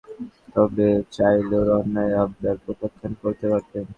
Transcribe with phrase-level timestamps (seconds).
[0.53, 3.85] তবে, চাইলে ওর অন্যায় আবদার প্রত্যাখ্যান করতে পারতেন।